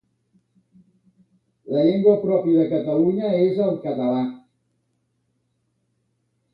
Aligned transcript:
La 1.75 1.83
llengua 1.89 2.15
pròpia 2.23 2.57
de 2.63 2.67
Catalunya 2.73 3.31
és 3.45 3.63
el 3.69 3.79
català. 3.87 4.25